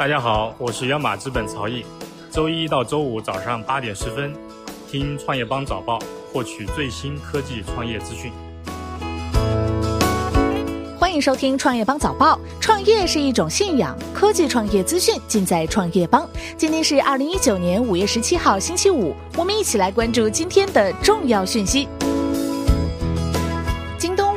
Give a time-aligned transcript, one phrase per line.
[0.00, 1.84] 大家好，我是央马资本曹毅。
[2.30, 4.34] 周一到周五早上八点十分，
[4.90, 5.98] 听创业邦早报，
[6.32, 8.32] 获取最新科技创业资讯。
[10.98, 12.40] 欢迎收听创业邦早报。
[12.58, 16.26] 创业是一种信仰，科技创业资讯尽在创业邦。
[16.56, 21.86] 今天是二零一九年五月十七号，星期五，我们一起来关注今天的重要讯息。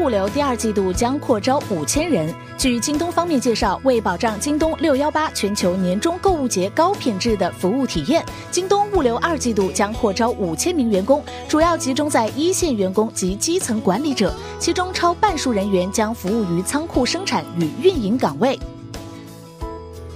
[0.00, 2.34] 物流第二季度将扩招五千人。
[2.56, 18.58] 据京东方面介绍，为保障京东六幺八全球年终购物节高品质的服务体验，京东物流二季度将扩招五千名员工，主要集中在一线员工及基层管理者，其中超半数人员将服务于仓库生产与运营岗位。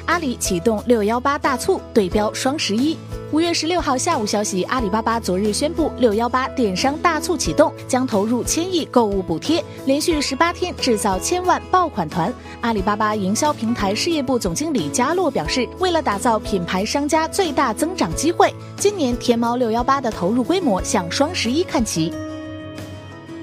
[0.07, 2.97] 阿里启动六幺八大促，对标双十一。
[3.35, 12.33] 五月十六号下午消息，阿里巴巴昨日宣布，六幺八电商大促启动，将投入千亿购物补贴，连续十八天制造千万爆款团。
[12.61, 22.13] 阿里巴巴营销平台事业部总经理加洛表示，为了打造品牌商家最大增长机会，今年天猫六幺八的投入规模向双十一看齐。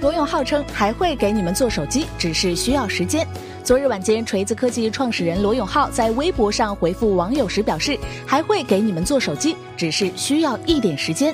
[0.01, 3.25] 罗永浩称还会给你们做手机，只是需要时间。
[3.63, 11.31] 昨日晚间，锤子科技创始人罗永浩在微博上回复网友时表示，还会给你们做手机，只是需要一点时间。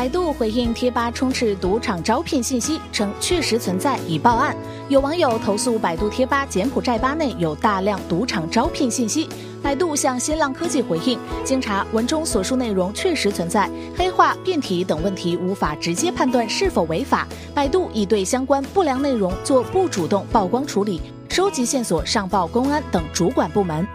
[0.00, 4.56] 百度回应贴吧充斥赌场招聘信息，称确实存在，已报案。
[4.88, 9.28] 有网友投诉百度贴吧柬埔寨吧内有大量赌场招聘信息，
[9.62, 17.28] 百度向新浪科技回应，经查，文中所述内容确实存在，黑化、变体等问题无法直接判断是否违法。
[17.54, 23.86] 百度已对相关不良内容做不主动曝光处理，收集线索上报公安等主管部门。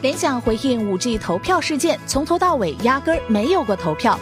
[0.00, 4.18] 联想回应五 G 投票事件，从头到尾压根儿没有过投票。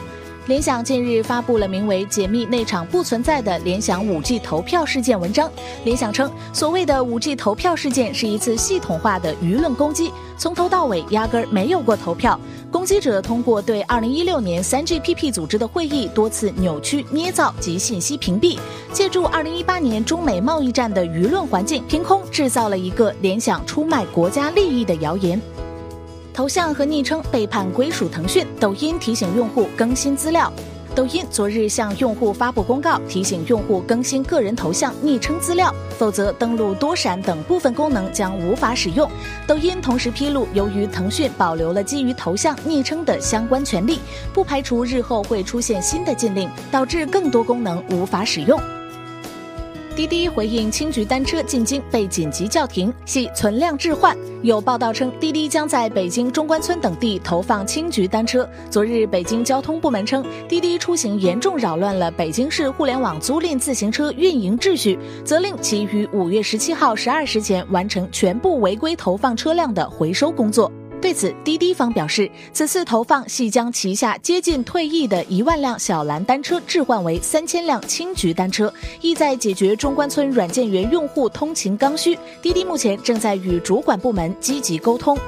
[0.51, 5.49] 联想近日发布了名为《解密那场不存在的联想 5G 投票事件》文章。
[5.85, 12.37] 联想称，所谓的 5G 投票事件是一次系统化的舆论攻击，从头到尾压根儿没有过投票。
[12.69, 18.59] 攻击者通过对2016年 3GPP 组织的会议多次扭曲、捏造及信息屏蔽，
[18.93, 25.41] 借助2018年中美贸易战的舆论环境，凭空制造了一个联想出卖国家利益的谣言。
[26.33, 30.53] 头像和昵称被判归属腾讯，抖音提醒用户更新资料。
[30.93, 39.09] 抖音昨日向用户发布公告，提醒用户更新个人头像、昵称资料，否则登录多闪等部分功能将无法使用。
[39.47, 44.01] 抖音同时披露，由于腾讯保留了基于头像、昵称的相关权利，
[44.33, 48.61] 不排除日后会出现新的禁令，导致更多功能无法使用。
[50.01, 54.17] 滴滴回应青桔单车进京被紧急叫停，系存量置换。
[54.43, 58.49] 有报道称，滴滴将在北京中关村等地投放青桔单车。
[58.71, 70.73] 昨日，北京交通部门称，滴滴出行严重扰乱了北京市互联网租赁自行车运营秩序，责令其于五月十七号十二时前完成全部违规投放车辆的回收工作。
[71.01, 82.19] 对此，滴滴方表示，此次投放系将旗下接近退役的一万辆小蓝单车置换为三千辆青桔单车，意在解决中关村软件园用户通勤刚需。
[82.43, 85.19] 滴滴目前正在与主管部门积极沟通。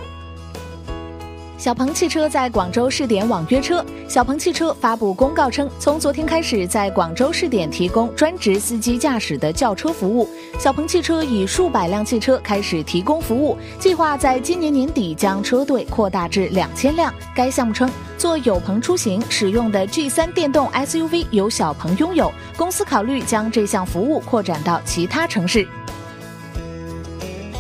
[1.62, 3.86] 小鹏汽车在广州试点网约车。
[4.08, 10.28] 小鹏汽车发布公告称，从昨天开始，在广州试点提供专职司机驾驶的轿车服务。
[10.58, 17.14] 小鹏汽车以数百辆汽车开始提供服务，计划在今年年底将车队扩大至两千辆。
[17.32, 25.68] 该项目称，做有朋出行使用的 G3 电动 SUV 由小鹏拥有，公司考虑将这项服务扩展到其他城市。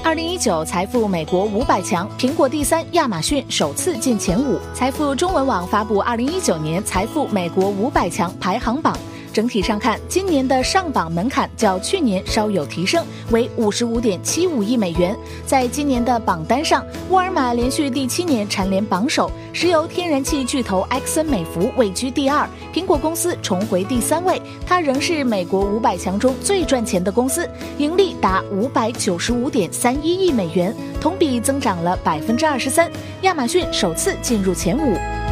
[0.04, 4.58] 二零一九财富美国五百强，苹果第三，亚马逊首次进前五。
[4.74, 8.98] 财富中文网发布二零一九年财富美国五百强排行榜。
[9.32, 15.16] 整体上看，今年的上榜门槛较去年稍有提升，为五十五点七五亿美元。
[15.46, 24.40] 在今年的榜单上，沃尔玛连续第七年蝉联榜首，石油天然气巨头埃克森美孚位居第二，苹果公司重回第三位。
[24.66, 32.90] 它仍是美国五百强中最赚钱的公司，盈利达五百九十五点三一亿美元，同比增长了百分之二十三。
[33.22, 35.31] 亚马逊首次进入前五。